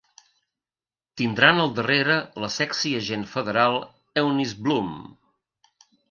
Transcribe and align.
Tindran 1.21 1.59
al 1.63 1.73
darrere 1.79 2.15
la 2.43 2.49
sexy 2.55 2.93
agent 3.01 3.25
federal 3.33 3.77
Eunice 4.23 4.57
Bloom. 4.69 4.89